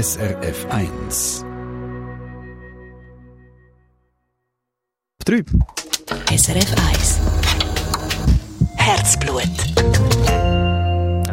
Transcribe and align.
SRF 0.00 0.64
1. 0.70 1.44
3. 5.24 5.42
SRF 6.36 6.74
1. 6.92 7.20
Herzblut. 8.76 9.42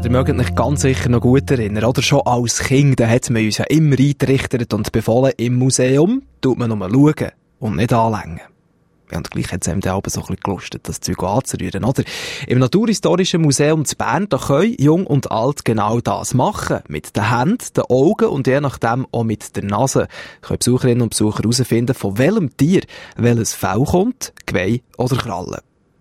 Ihr 0.04 0.10
mögt 0.10 0.32
euch 0.32 0.56
ganz 0.56 0.82
sicher 0.82 1.10
noch 1.10 1.22
gut 1.22 1.52
erinnern, 1.52 1.84
oder? 1.84 2.02
Schon 2.02 2.22
als 2.26 2.58
Kind, 2.58 3.00
da 3.00 3.08
hat 3.08 3.30
man 3.30 3.46
uns 3.46 3.60
ja 3.60 3.66
immer 3.66 4.00
eingerichtet 4.00 4.74
und 4.74 4.92
befohlen, 4.92 5.34
im 5.38 5.60
Museum 5.60 6.24
tut 6.42 6.58
man 6.58 6.70
nur 6.70 6.90
schauen 6.90 7.32
und 7.60 7.76
nicht 7.76 7.94
anlängen. 7.94 8.55
Ja, 9.12 9.18
und 9.18 9.30
gleich 9.30 9.52
hat 9.52 9.62
es 9.62 9.70
einem 9.70 9.82
dann 9.82 10.02
so 10.08 10.22
ein 10.22 10.26
bisschen 10.26 10.38
gelustet, 10.44 10.88
das 10.88 11.00
Zeug 11.00 11.22
anzurühren, 11.24 11.84
oder? 11.84 12.04
Im 12.48 12.60
Naturhistorischen 12.60 13.42
Museum 13.42 13.86
zu 13.86 13.96
Bern, 13.96 14.28
da 14.30 14.38
können 14.38 14.76
Jung 14.80 15.06
und 15.06 15.32
Alt 15.32 15.64
genau 15.64 16.00
das 16.00 16.34
machen. 16.34 16.80
Mit 16.88 17.16
den 17.16 17.30
Händen, 17.30 17.66
den 17.76 17.84
Augen 17.84 18.30
und 18.30 18.48
je 18.48 18.60
nachdem 18.60 19.06
auch 19.12 19.24
mit 19.24 19.56
der 19.56 19.64
Nase 19.64 20.08
können 20.42 20.60
Besucherinnen 20.60 21.04
und 21.04 21.10
Besucher 21.10 21.44
herausfinden, 21.44 21.94
von 21.94 22.18
welchem 22.18 22.58
Tier 22.58 22.82
welches 23.16 23.54
Fell 23.54 23.84
kommt, 23.86 24.34
Geweih 24.46 24.82
oder 24.98 25.18
Krallen. 25.18 25.60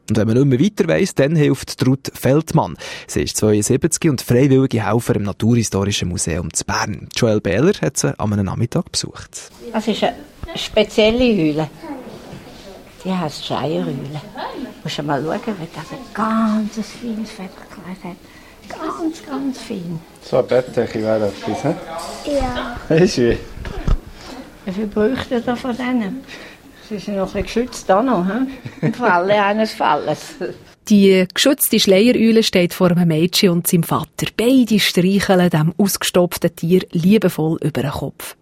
Und 0.09 0.19
wenn 0.19 0.27
man 0.27 0.37
nicht 0.37 0.47
mehr 0.47 0.61
weiter 0.61 0.89
weiss, 0.89 1.15
dann 1.15 1.35
hilft 1.35 1.87
Ruth 1.87 2.11
Feldmann. 2.15 2.77
Sie 3.07 3.23
ist 3.23 3.39
72 3.39 4.11
und 4.11 4.21
freiwillige 4.21 4.87
Helfer 4.87 5.17
im 5.17 5.23
Naturhistorischen 5.23 6.09
Museum 6.09 6.53
zu 6.53 6.65
Bern. 6.65 7.09
Joel 7.17 7.41
Behler 7.41 7.73
hat 7.81 7.97
sie 7.97 8.19
an 8.19 8.33
einem 8.33 8.45
Nachmittag 8.45 8.93
besucht. 8.93 9.51
Das 9.73 9.89
ist 9.89 10.03
eine 10.03 10.15
spezielle 10.57 11.25
Hülle. 11.25 11.71
Die 13.05 13.13
heißt 13.13 13.45
Scheierhülle. 13.45 13.95
Du 13.95 14.71
musst 14.83 15.03
mal 15.03 15.23
schauen, 15.23 15.41
wie 15.61 15.69
das 15.75 15.93
ein 15.93 15.99
ganz 16.15 16.89
feines 16.89 17.31
Fettkleid 17.31 18.03
hat. 18.03 18.17
Ganz, 18.69 19.23
ganz 19.25 19.59
fein. 19.59 20.01
So 20.23 20.39
eine 20.39 20.47
Bettdecke 20.47 21.03
wäre 21.03 21.29
etwas, 21.29 21.65
hä? 21.65 21.75
Ja. 22.27 22.77
Weißt 22.89 23.19
du 23.19 23.31
wie? 23.31 23.39
Wie 24.65 24.73
viel 24.73 24.87
bräuchte 24.87 25.43
ihr 25.47 25.57
von 25.57 25.77
denen? 25.77 26.25
Sie 26.89 26.99
sind 26.99 27.17
noch 27.17 27.35
ein 27.35 27.43
bisschen 27.43 27.65
geschützt 27.67 27.89
da 27.89 28.03
noch, 28.03 28.27
he? 28.27 28.87
im 28.87 28.95
Falle 28.95 29.43
eines 29.43 29.73
Falles. 29.73 30.35
Die 30.89 31.27
geschützte 31.33 31.81
Schleiereule 31.81 32.43
steht 32.43 32.75
vor 32.75 32.91
einem 32.91 33.09
Mädchen 33.09 33.51
und 33.51 33.67
seinem 33.67 33.85
Vater. 33.85 34.27
Beide 34.37 34.79
streicheln 34.79 35.51
dem 35.51 35.75
ausgestopften 35.79 36.55
Tier 36.55 36.83
liebevoll 36.93 37.59
über 37.63 37.83
den 37.83 37.91
Kopf. 37.91 38.37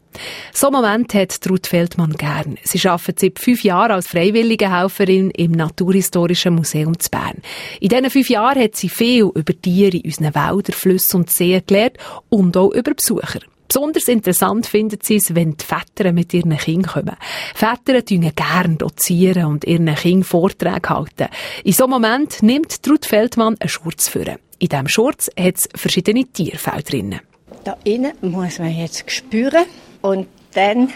So 0.53 0.69
einen 0.69 0.77
Moment 0.77 1.15
hat 1.15 1.39
Ruth 1.49 1.67
Feldmann 1.67 2.13
gern. 2.13 2.59
Sie 2.65 2.87
arbeitet 2.89 3.21
seit 3.21 3.39
fünf 3.39 3.65
Jahren 3.65 3.93
als 3.93 4.09
freiwillige 4.09 4.71
Helferin 4.71 5.31
im 5.31 5.53
Naturhistorischen 5.53 6.55
Museum 6.55 6.99
zu 6.99 7.11
Bern. 7.11 7.43
In 7.81 7.89
diesen 7.89 8.11
fünf 8.11 8.29
Jahren 8.29 8.63
hat 8.63 8.77
sie 8.77 8.89
viel 8.89 9.31
über 9.35 9.61
Tiere 9.61 9.97
in 9.97 10.05
unseren 10.05 10.35
Wäldern, 10.35 10.75
Flüssen 10.75 11.21
und 11.21 11.31
Seen 11.31 11.63
gelernt 11.67 11.99
und 12.29 12.57
auch 12.57 12.73
über 12.73 12.93
Besucher. 12.95 13.41
Besonders 13.69 14.09
interessant 14.09 14.67
findet 14.67 15.03
sie 15.03 15.17
es, 15.17 15.35
wenn 15.35 15.57
die 15.57 15.65
Väter 15.65 16.13
mit 16.13 16.35
ihren 16.35 16.59
Kindern 16.59 16.93
kommen. 16.93 17.17
Väter 17.55 18.05
tun 18.05 18.31
gerne 18.35 18.77
dozieren 18.77 19.47
und 19.47 19.65
ihren 19.65 19.95
Kindern 19.95 20.25
Vorträge 20.25 20.91
halten. 20.91 21.29
In 21.65 21.73
so 21.73 21.85
einem 21.85 21.93
Moment 21.93 22.43
nimmt 22.43 22.81
Ruth 22.87 23.07
Feldmann 23.07 23.57
einen 23.59 23.71
Schurz 23.71 24.09
für. 24.09 24.27
In 24.59 24.69
diesem 24.69 24.89
Schurz 24.89 25.31
hat 25.41 25.57
es 25.57 25.69
verschiedene 25.75 26.27
Tierfälle 26.27 26.83
drin. 26.83 27.21
Da 27.65 27.79
innen 27.85 28.13
muss 28.21 28.59
man 28.59 28.77
jetzt 28.77 29.11
spüren 29.11 29.65
und 30.03 30.29
dann 30.55 30.93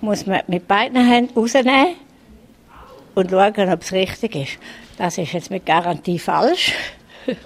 muss 0.00 0.26
man 0.26 0.42
mit 0.46 0.68
beiden 0.68 1.04
Händen 1.04 1.38
rausnehmen 1.38 1.94
und 3.14 3.30
schauen, 3.30 3.72
ob 3.72 3.82
es 3.82 3.92
richtig 3.92 4.36
ist. 4.36 4.58
Das 4.98 5.18
ist 5.18 5.32
jetzt 5.32 5.50
mit 5.50 5.66
Garantie 5.66 6.18
falsch. 6.18 6.72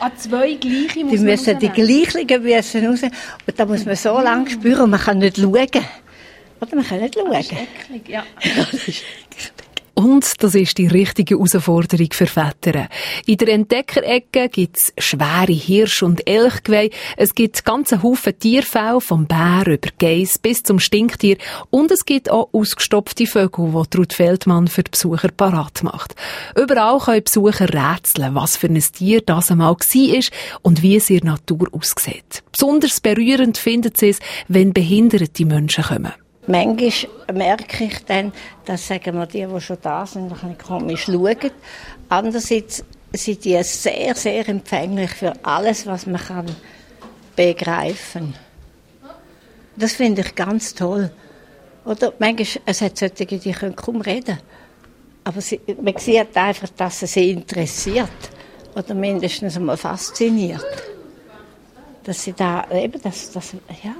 Ah, 0.00 0.12
zwei 0.16 0.54
gleiche 0.54 1.04
Die 1.04 1.18
müssen 1.18 1.58
die 1.58 1.70
gleichen 1.70 2.42
müssen 2.44 2.86
raus. 2.86 3.02
Und 3.02 3.12
da 3.58 3.66
muss 3.66 3.84
man 3.84 3.96
so 3.96 4.20
lange 4.20 4.48
spüren 4.48 4.90
man 4.90 5.00
kann 5.00 5.18
nicht 5.18 5.38
schauen. 5.38 5.66
Oder 6.60 6.76
man 6.76 6.86
kann 6.86 7.00
nicht 7.00 7.16
schauen. 7.16 7.44
ja. 8.06 8.22
Und 9.98 10.44
das 10.44 10.54
ist 10.54 10.78
die 10.78 10.86
richtige 10.86 11.34
Herausforderung 11.34 12.06
für 12.12 12.26
Väter. 12.26 12.88
In 13.26 13.36
der 13.36 13.48
Entdeckerecke 13.48 14.48
gibt's 14.48 14.92
schwere 14.96 15.50
Hirsch- 15.50 16.04
und 16.04 16.24
Elchgeweih. 16.24 16.90
Es 17.16 17.34
gibt 17.34 17.64
ganze 17.64 18.00
Haufen 18.00 18.38
Tierfälle, 18.38 19.00
vom 19.00 19.26
Bär 19.26 19.66
über 19.66 19.88
Geiss 19.98 20.38
bis 20.38 20.62
zum 20.62 20.78
Stinktier. 20.78 21.36
Und 21.70 21.90
es 21.90 22.04
gibt 22.04 22.30
auch 22.30 22.48
ausgestopfte 22.52 23.26
Vögel, 23.26 23.72
die 23.92 23.96
Ruth 23.96 24.12
Feldmann 24.12 24.68
für 24.68 24.84
die 24.84 24.92
Besucher 24.92 25.32
parat 25.36 25.82
macht. 25.82 26.14
Überall 26.54 27.00
können 27.00 27.24
Besucher 27.24 27.68
rätseln, 27.68 28.36
was 28.36 28.56
für 28.56 28.68
ein 28.68 28.80
Tier 28.80 29.20
das 29.20 29.50
einmal 29.50 29.74
war 29.74 30.22
und 30.62 30.80
wie 30.80 30.94
es 30.94 31.10
in 31.10 31.22
der 31.22 31.32
Natur 31.32 31.66
aussieht. 31.72 32.44
Besonders 32.52 33.00
berührend 33.00 33.58
finden 33.58 33.90
sie 33.96 34.10
es, 34.10 34.20
wenn 34.46 34.72
behinderte 34.72 35.44
Menschen 35.44 35.82
kommen. 35.82 36.12
Manchmal 36.48 36.90
merke 37.34 37.84
ich 37.84 38.04
dann, 38.06 38.32
dass 38.64 38.88
sagen 38.88 39.16
wir, 39.16 39.26
die, 39.26 39.46
die 39.46 39.60
schon 39.60 39.76
da 39.82 40.06
sind, 40.06 40.32
ein 40.42 40.56
komisch 40.56 41.04
schauen. 41.04 41.50
Andererseits 42.08 42.82
sind 43.12 43.44
die 43.44 43.62
sehr, 43.62 44.14
sehr 44.14 44.48
empfänglich 44.48 45.10
für 45.10 45.34
alles, 45.42 45.86
was 45.86 46.06
man 46.06 46.20
kann 46.20 46.46
begreifen 47.36 48.34
Das 49.76 49.92
finde 49.92 50.22
ich 50.22 50.34
ganz 50.34 50.74
toll. 50.74 51.10
Oder 51.84 52.14
manchmal, 52.18 52.62
es 52.64 52.80
hat 52.80 52.96
solche, 52.96 53.26
die 53.26 53.52
können 53.52 53.76
kaum 53.76 54.00
reden. 54.00 54.38
Aber 55.24 55.42
sie, 55.42 55.60
man 55.82 55.98
sieht 55.98 56.34
einfach, 56.34 56.70
dass 56.76 57.02
es 57.02 57.12
sie 57.12 57.30
interessiert. 57.30 58.08
Oder 58.74 58.94
mindestens 58.94 59.56
einmal 59.56 59.76
fasziniert. 59.76 60.64
Dass 62.04 62.24
sie 62.24 62.32
da, 62.32 62.66
eben, 62.72 63.00
dass, 63.02 63.30
dass, 63.32 63.52
ja, 63.84 63.94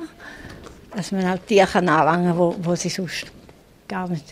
dass 0.94 1.12
man 1.12 1.28
halt 1.28 1.42
die 1.48 1.58
kann 1.58 1.88
anlangen 1.88 2.28
kann, 2.30 2.38
wo, 2.38 2.56
wo 2.60 2.74
sie 2.74 2.88
sonst 2.88 3.26
gar 3.86 4.08
nicht 4.08 4.24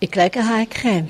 in 0.00 0.10
Gelegenheit 0.10 0.70
kämen. 0.70 1.08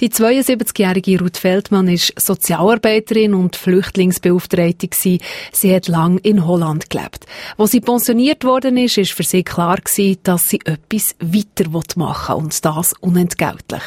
Die 0.00 0.10
72-jährige 0.10 1.18
Ruth 1.20 1.38
Feldmann 1.38 1.88
ist 1.88 2.12
Sozialarbeiterin 2.20 3.34
und 3.34 3.56
Flüchtlingsbeauftragte. 3.56 4.90
Sie 4.92 5.74
hat 5.74 5.88
lang 5.88 6.18
in 6.18 6.46
Holland 6.46 6.90
gelebt. 6.90 7.24
Wo 7.56 7.66
sie 7.66 7.80
pensioniert 7.80 8.44
worden 8.44 8.76
ist, 8.76 8.98
ist 8.98 9.12
für 9.12 9.22
sie 9.22 9.42
klar 9.42 9.78
gewesen, 9.78 10.18
dass 10.22 10.42
sie 10.44 10.60
etwas 10.64 11.16
weiter 11.18 11.70
machen 11.96 12.36
will 12.36 12.44
und 12.44 12.64
das 12.64 12.92
unentgeltlich. 13.00 13.82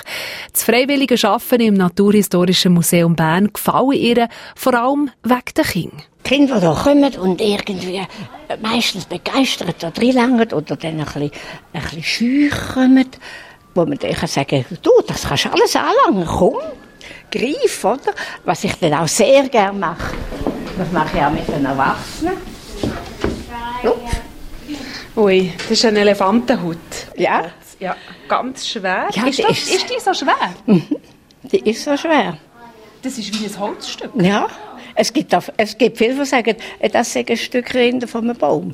Das 0.51 0.63
freiwillige 0.63 1.15
Arbeiten 1.27 1.61
im 1.61 1.73
Naturhistorischen 1.75 2.73
Museum 2.73 3.15
Bern 3.15 3.53
gefallen 3.53 3.91
ihr 3.91 4.29
vor 4.55 4.73
allem 4.73 5.11
wegen 5.23 5.53
der 5.55 5.63
Kinder. 5.63 6.03
Kinder, 6.29 6.55
die 6.55 6.61
da 6.61 6.73
kommen 6.73 7.15
und 7.15 7.41
irgendwie 7.41 8.01
meistens 8.61 9.05
begeistert 9.05 9.83
oder 9.83 9.91
reinlangen 9.97 10.53
oder 10.53 10.75
dann 10.75 10.99
ein 10.99 11.05
bisschen, 11.05 11.31
ein 11.73 11.81
bisschen 11.81 12.03
scheu 12.03 12.49
kommen, 12.73 13.09
wo 13.73 13.85
man 13.85 13.97
dann 13.97 14.13
sagen 14.27 14.65
kann, 14.67 14.77
du, 14.83 14.91
das 15.07 15.23
kannst 15.27 15.45
du 15.45 15.49
alles 15.51 15.75
anlangen, 15.75 16.27
komm, 16.27 16.57
greif, 17.31 17.83
oder? 17.83 18.13
Was 18.45 18.63
ich 18.63 18.73
dann 18.75 18.93
auch 18.93 19.07
sehr 19.07 19.49
gerne 19.49 19.77
mache. 19.77 20.13
Das 20.77 20.91
mache 20.91 21.17
ich 21.17 21.23
auch 21.23 21.31
mit 21.31 21.47
den 21.47 21.65
Erwachsenen. 21.65 22.33
Ups. 23.83 24.11
Ui, 25.15 25.51
das 25.57 25.71
ist 25.71 25.85
ein 25.85 25.95
Elefantenhut. 25.95 26.77
Ja. 27.17 27.45
Ja, 27.79 27.95
ganz 28.27 28.67
schwer. 28.67 29.07
Ja, 29.13 29.25
ist, 29.25 29.37
die 29.39 29.41
das, 29.43 29.51
ist- 29.57 29.69
ist 29.75 29.89
die 29.89 29.99
so 29.99 30.13
schwer? 30.13 30.35
Die 31.43 31.69
ist 31.69 31.83
so 31.85 31.95
schwer. 31.95 32.37
Das 33.01 33.17
ist 33.17 33.33
wie 33.41 33.45
ein 33.45 33.59
Holzstück. 33.59 34.11
Ja, 34.15 34.47
es 34.95 35.13
gibt, 35.13 35.33
auch, 35.35 35.43
es 35.57 35.77
gibt 35.77 35.97
viele, 35.97 36.15
die 36.15 36.25
sagen, 36.25 36.55
das 36.91 37.15
ist 37.15 37.29
ein 37.29 37.37
Stück 37.37 37.73
Rinde 37.73 38.07
von 38.07 38.29
einem 38.29 38.37
Baum. 38.37 38.73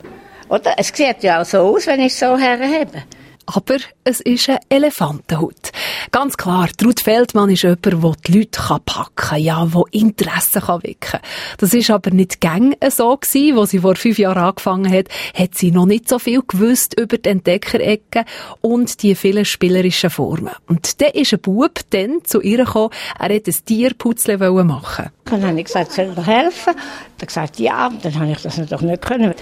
Oder? 0.50 0.74
Es 0.78 0.90
sieht 0.90 1.24
ja 1.24 1.42
auch 1.42 1.46
so 1.46 1.60
aus, 1.60 1.88
wenn 1.88 2.00
ich 2.00 2.14
es 2.14 2.20
so 2.20 2.38
herhebe. 2.38 3.04
Aber 3.48 3.78
es 4.04 4.22
ist 4.22 4.50
ein 4.50 4.58
Elefantenhut. 4.70 5.72
Ganz 6.12 6.36
klar, 6.38 6.68
Ruth 6.84 7.02
Feldmann 7.02 7.50
ist 7.50 7.64
jemand, 7.64 7.86
der 7.86 8.12
die 8.28 8.40
Leute 8.40 8.60
packen 8.86 9.16
kann, 9.16 9.42
ja, 9.42 9.66
der 9.66 9.84
Interesse 9.92 10.62
kann 10.62 10.84
wecken 10.84 11.20
Das 11.58 11.74
ist 11.74 11.92
aber 11.92 12.12
nicht 12.12 12.42
gang 12.42 12.76
so 12.90 13.16
gewesen, 13.16 13.56
wo 13.56 13.66
sie 13.66 13.80
vor 13.80 13.96
fünf 13.96 14.18
Jahren 14.18 14.44
angefangen 14.44 14.92
hat, 14.92 15.10
hat 15.34 15.56
sie 15.56 15.72
noch 15.72 15.86
nicht 15.86 16.10
so 16.10 16.20
viel 16.20 16.42
gewusst 16.48 17.00
über 17.00 17.18
die 17.18 17.30
Entdeckerecke 17.30 18.26
und 18.62 19.02
die 19.04 19.16
vielen 19.16 19.46
spielerischen 19.46 20.10
Formen. 20.10 20.54
Und 20.68 21.02
dann 21.02 21.12
ist 21.12 21.34
ein 21.34 21.40
Bub 21.40 21.80
dann 21.92 22.24
zu 22.24 22.42
ihr 22.42 22.66
gekommen, 22.66 22.90
er 23.20 23.30
wollte 23.30 23.52
ein 23.52 23.66
Tierputzle 23.66 24.38
machen. 24.64 25.10
Dann 25.26 25.46
habe 25.46 25.60
ich 25.60 25.66
gesagt, 25.66 25.92
soll 25.92 26.14
er 26.16 26.26
helfen? 26.26 26.74
Hat 26.76 27.28
gesagt, 27.28 27.60
ja. 27.60 27.92
Dann 28.02 28.20
habe 28.20 28.32
ich 28.32 28.42
das 28.42 28.58
natürlich 28.58 28.84
nicht 28.84 29.02
können. 29.02 29.34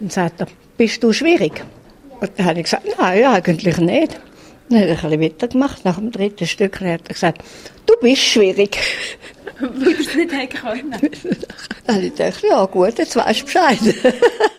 Dann 0.00 0.10
sagt 0.10 0.40
er, 0.40 0.46
bist 0.76 1.02
du 1.02 1.12
schwierig? 1.12 1.64
Und 2.24 2.38
dann 2.38 2.46
habe 2.46 2.58
ich 2.58 2.64
gesagt, 2.64 2.86
nein, 2.98 3.24
eigentlich 3.24 3.76
nicht. 3.78 4.18
Dann 4.70 4.80
hat 4.80 4.88
er 4.88 4.90
ein 4.90 4.96
bisschen 4.96 5.20
weitergemacht. 5.20 5.84
Nach 5.84 5.96
dem 5.96 6.10
dritten 6.10 6.46
Stück 6.46 6.80
hat 6.80 7.02
er 7.06 7.12
gesagt, 7.12 7.42
du 7.84 7.94
bist 8.00 8.22
schwierig. 8.22 8.78
Weil 9.60 9.92
er 9.92 10.00
es 10.00 10.14
nicht 10.14 10.30
können. 10.54 10.90
Dann 11.86 11.96
habe 11.96 12.06
ich 12.06 12.14
gedacht, 12.14 12.42
ja 12.48 12.64
gut, 12.64 12.98
jetzt 12.98 13.14
weißt 13.14 13.40
du 13.40 13.44
Bescheid. 13.44 13.78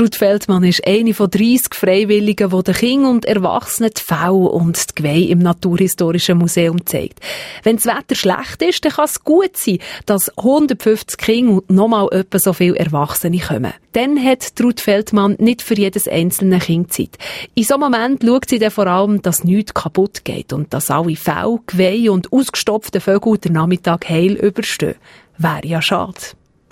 Ruth 0.00 0.16
Feldmann 0.16 0.64
ist 0.64 0.86
eine 0.86 1.12
von 1.12 1.28
30 1.28 1.74
Freiwilligen, 1.74 2.50
die 2.50 2.62
den 2.62 2.74
Kindern 2.74 3.10
und 3.10 3.24
Erwachsenen 3.26 3.90
die 3.94 4.00
Fälle 4.00 4.32
und 4.32 4.78
die 4.78 4.94
Geweih 4.94 5.30
im 5.30 5.40
Naturhistorischen 5.40 6.38
Museum 6.38 6.86
zeigt. 6.86 7.20
Wenn 7.62 7.76
das 7.76 7.84
Wetter 7.84 8.14
schlecht 8.14 8.62
ist, 8.62 8.84
dann 8.84 8.92
kann 8.92 9.04
es 9.04 9.22
gut 9.22 9.56
sein, 9.56 9.78
dass 10.06 10.36
150 10.38 11.18
Kinder 11.18 11.52
und 11.54 11.70
nochmal 11.70 12.08
etwa 12.12 12.38
so 12.38 12.52
viele 12.54 12.76
Erwachsene 12.76 13.38
kommen. 13.38 13.74
Dann 13.92 14.22
hat 14.22 14.52
Ruth 14.62 14.80
Feldmann 14.80 15.36
nicht 15.38 15.60
für 15.60 15.74
jedes 15.74 16.08
einzelne 16.08 16.58
Kind 16.58 16.92
Zeit. 16.92 17.18
In 17.54 17.64
so 17.64 17.74
einem 17.74 17.90
Moment 17.90 18.22
schaut 18.24 18.48
sie 18.48 18.58
dann 18.58 18.70
vor 18.70 18.86
allem, 18.86 19.20
dass 19.20 19.44
nichts 19.44 19.74
kaputt 19.74 20.24
geht 20.24 20.52
und 20.52 20.72
dass 20.72 20.90
alle 20.90 21.16
Fälle, 21.16 21.58
Geweih 21.66 22.10
und 22.10 22.32
ausgestopfte 22.32 23.00
Vögel 23.00 23.36
den 23.36 23.52
Nachmittag 23.52 24.08
heil 24.08 24.32
überstehen. 24.34 24.94
Wäre 25.36 25.66
ja 25.66 25.82
schade. 25.82 26.20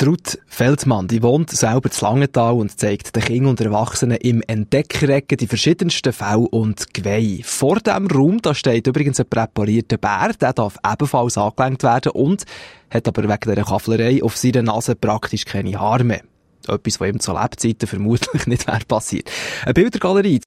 Ruth 0.06 0.38
Feldmann, 0.46 1.08
die 1.08 1.22
wohnt 1.22 1.50
selber 1.50 1.90
zu 1.90 2.04
Langenthal 2.04 2.54
und 2.54 2.78
zeigt 2.78 3.14
den 3.14 3.22
Kindern 3.22 3.50
und 3.50 3.60
Erwachsenen 3.60 4.16
im 4.18 4.42
Entdeckerecken 4.46 5.36
die 5.36 5.46
verschiedensten 5.46 6.12
Fälle 6.12 6.38
und 6.38 6.94
Geweih. 6.94 7.40
Vor 7.44 7.80
diesem 7.80 8.06
Raum, 8.06 8.40
da 8.40 8.54
steht 8.54 8.86
übrigens 8.86 9.20
ein 9.20 9.26
präparierter 9.28 9.98
Bär, 9.98 10.32
der 10.40 10.52
darf 10.52 10.76
ebenfalls 10.84 11.36
angelenkt 11.36 11.82
werden 11.82 12.12
und 12.12 12.44
hat 12.90 13.08
aber 13.08 13.24
wegen 13.24 13.38
dieser 13.52 13.64
Kafflerei 13.64 14.22
auf 14.22 14.36
seiner 14.36 14.62
Nase 14.62 14.96
praktisch 14.96 15.44
keine 15.44 15.78
Haare 15.78 16.04
mehr. 16.04 16.22
Etwas, 16.68 17.00
was 17.00 17.08
ihm 17.08 17.20
zu 17.20 17.32
Lebzeiten 17.32 17.88
vermutlich 17.88 18.46
nicht 18.46 18.66
wäre 18.66 18.84
passiert. 18.86 19.30
Eine 19.64 19.74
Bildergalerie. 19.74 20.40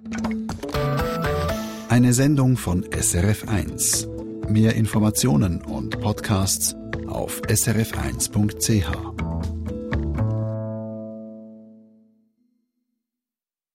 Eine 1.89 2.13
Sendung 2.13 2.57
von 2.57 2.83
SRF1. 2.85 4.07
Mehr 4.49 4.75
Informationen 4.75 5.61
und 5.61 5.99
Podcasts 6.01 6.75
auf 7.07 7.41
srf1.ch. 7.43 9.22